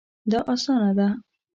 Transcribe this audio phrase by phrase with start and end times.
[0.31, 1.07] دا اسانه ده